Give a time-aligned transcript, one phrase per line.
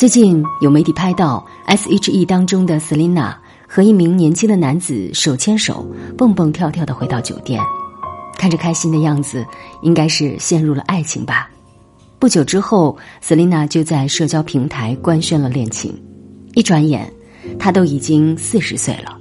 [0.00, 3.34] 最近有媒体拍到 S.H.E 当中的 Selina
[3.68, 5.86] 和一名年轻的男子手牵手
[6.16, 7.60] 蹦蹦跳跳的回到酒店，
[8.38, 9.44] 看着开心的样子，
[9.82, 11.50] 应该是陷入了爱情吧。
[12.18, 15.94] 不久之后，Selina 就在社交平台官宣了恋情。
[16.54, 17.06] 一转眼，
[17.58, 19.18] 她都已经四十岁了。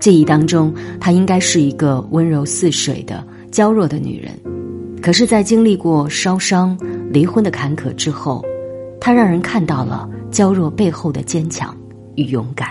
[0.00, 4.32] 记忆当中，她应该是一个温柔似水的娇弱的女人。
[5.02, 6.78] 可是，在经历过烧伤、
[7.10, 8.42] 离婚的坎坷之后，
[9.04, 10.08] 他让人看到了。
[10.30, 11.72] 娇弱背后的坚强
[12.16, 12.70] 与勇敢。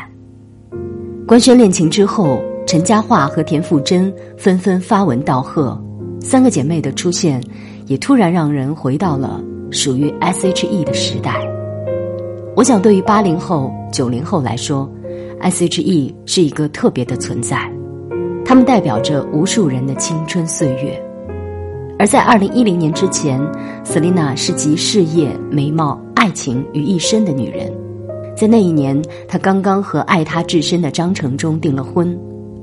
[1.25, 5.81] 官宣恋情之后，陈嘉桦和田馥甄纷纷发文道贺，
[6.19, 7.41] 三个姐妹的出现，
[7.85, 9.41] 也突然让人回到了
[9.71, 11.39] 属于 S.H.E 的时代。
[12.53, 14.91] 我想，对于八零后、九零后来说
[15.39, 17.71] ，S.H.E 是一个特别的存在，
[18.43, 21.01] 他们代表着无数人的青春岁月。
[22.03, 23.39] 而在二零一零年之前
[23.85, 25.97] ，Selina 是集事业、美貌。
[26.15, 27.71] 爱情于一身的女人，
[28.35, 32.13] 在那一年，她刚刚和爱她至深的张承忠订了婚，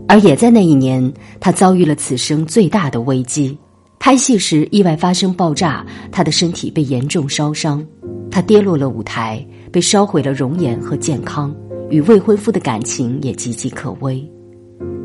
[0.07, 1.11] 而也在那一年，
[1.41, 3.57] 她遭遇了此生最大的危机。
[3.99, 7.83] 拍戏时意外发生爆炸，她的身体被严重烧伤，
[8.31, 11.51] 她跌落了舞台，被烧毁了容颜和健康，
[11.89, 14.23] 与未婚夫的感情也岌岌可危。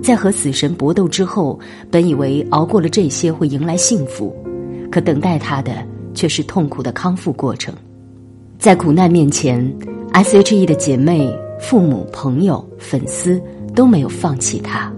[0.05, 4.31] 在和死神搏斗之后，本以为熬过了这些会迎来幸福，
[4.91, 5.71] 可等待他的
[6.13, 7.73] 却是痛苦的康复过程。
[8.59, 9.67] 在苦难面前
[10.13, 13.41] ，S.H.E 的姐妹、父母、朋友、粉丝
[13.73, 14.93] 都没有放弃她，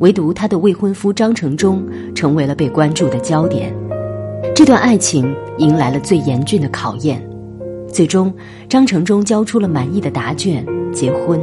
[0.00, 1.82] 唯独她的未婚夫张承忠
[2.14, 3.74] 成为了被关注的焦点。
[4.54, 7.26] 这段爱情迎来了最严峻的考验，
[7.90, 8.30] 最终
[8.68, 11.40] 张承忠交出了满意的答卷，结婚。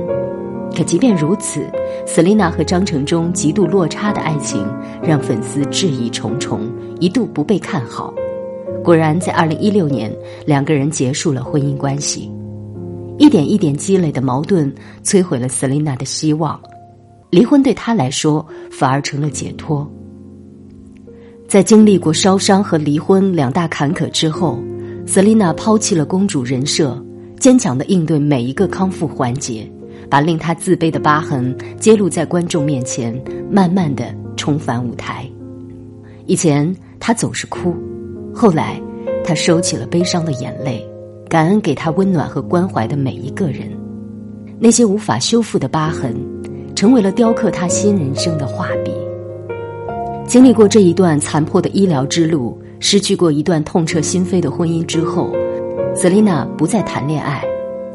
[0.77, 1.65] 可即便如此
[2.05, 4.63] ，Selina 和张承忠极度落差的爱情
[5.01, 8.13] 让粉丝质疑重重，一度不被看好。
[8.83, 12.31] 果然，在二零一六年，两个人结束了婚姻关系。
[13.17, 14.71] 一点一点积累的矛盾，
[15.03, 16.61] 摧毁了 Selina 的希望。
[17.31, 19.91] 离婚对她来说，反而成了解脱。
[21.47, 24.59] 在经历过烧伤和离婚两大坎坷之后
[25.07, 27.03] ，Selina 抛弃了公主人设，
[27.39, 29.67] 坚强的应对每一个康复环节，
[30.09, 33.19] 把令她自卑的疤痕揭露在观众面前，
[33.49, 35.29] 慢慢的重返舞台。
[36.25, 37.75] 以前，她总是哭。
[38.33, 38.79] 后来，
[39.23, 40.87] 他收起了悲伤的眼泪，
[41.27, 43.69] 感恩给他温暖和关怀的每一个人。
[44.59, 46.15] 那些无法修复的疤痕，
[46.75, 48.91] 成为了雕刻他新人生的画笔。
[50.25, 55.31] 经历过这一段残破的医疗之路，失去过一段痛彻心扉的婚姻之后
[55.95, 57.43] ，Selina 不再谈恋爱。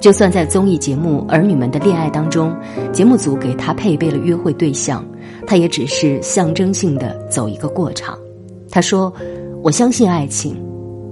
[0.02, 2.54] 就算在综艺节目《儿女们的恋爱》当中，
[2.92, 5.02] 节目组给他配备了约会对象，
[5.46, 8.18] 他也只是象征性的走一个过场。
[8.68, 9.10] 他说。
[9.64, 10.60] 我相信爱情，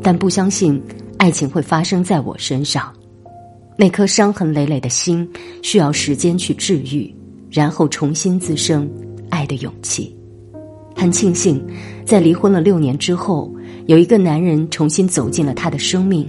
[0.03, 0.83] 但不相信
[1.19, 2.93] 爱情会发生在我身上。
[3.77, 5.25] 那颗伤痕累累的心
[5.63, 7.15] 需要时间去治愈，
[7.49, 8.91] 然后重新滋生
[9.29, 10.13] 爱的勇气。
[10.97, 11.65] 很庆幸，
[12.05, 13.49] 在离婚了六年之后，
[13.87, 16.29] 有一个男人重新走进了他的生命，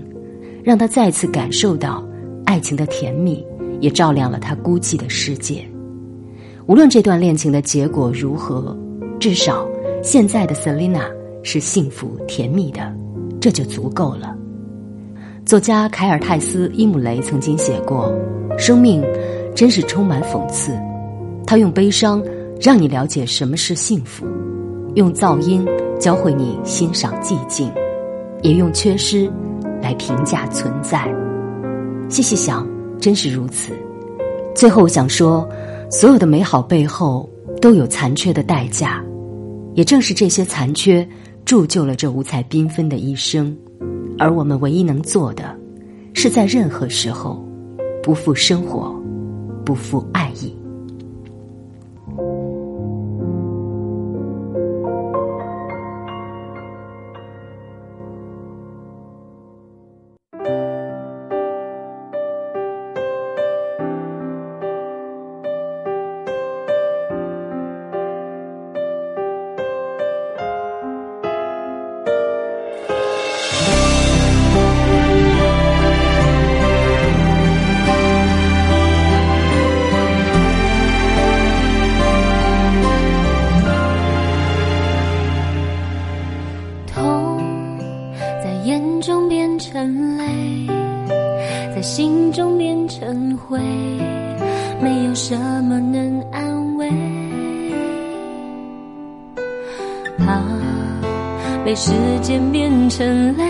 [0.63, 2.07] 让他再次感受到
[2.51, 3.41] 爱情的甜蜜，
[3.79, 5.65] 也照亮了他孤寂的世界。
[6.65, 8.77] 无论这段恋情的结果如何，
[9.21, 9.65] 至少
[10.03, 11.09] 现在的 Selina。
[11.43, 12.93] 是幸福甜蜜的，
[13.39, 14.35] 这就足够了。
[15.45, 18.13] 作家凯尔泰斯·伊姆雷曾经写过
[18.59, 19.01] ：“生命
[19.55, 20.77] 真是充满讽刺。
[21.47, 22.21] 他用悲伤
[22.59, 24.27] 让你了解什么是幸福，
[24.93, 25.65] 用噪音
[25.99, 27.71] 教会你欣赏寂静，
[28.43, 29.31] 也用缺失
[29.81, 31.11] 来评价存在。
[32.11, 32.67] 细细想，
[32.99, 33.71] 真是如此。
[34.53, 35.47] 最后想说，
[35.89, 37.27] 所有的美好背后
[37.61, 39.01] 都有残缺的代价，
[39.73, 41.07] 也正是这些残缺。”
[41.43, 43.53] 铸就了这五彩缤纷的一生，
[44.19, 45.57] 而我们唯一能做的，
[46.13, 47.43] 是在任何时候，
[48.03, 48.95] 不负生活，
[49.65, 50.55] 不负爱意。
[91.81, 93.57] 在心中变成灰，
[94.79, 96.87] 没有什么能安慰。
[100.19, 100.43] 怕
[101.65, 101.91] 被时
[102.21, 103.43] 间变成泪，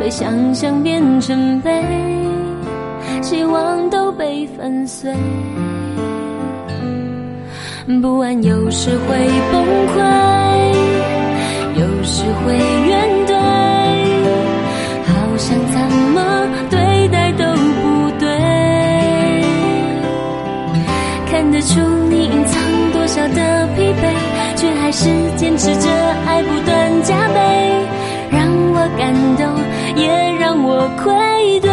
[0.00, 1.70] 被想象变成悲，
[3.22, 5.14] 希望都被粉碎。
[8.02, 9.64] 不安有时会崩
[9.94, 10.00] 溃，
[11.78, 12.56] 有时会
[12.88, 13.11] 怨
[25.62, 25.88] 是坚持着
[26.26, 27.38] 爱不断加倍，
[28.32, 29.46] 让我感动，
[29.94, 30.08] 也
[30.40, 31.71] 让我愧对。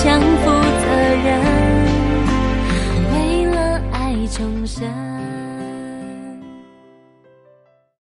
[0.00, 0.57] 相逢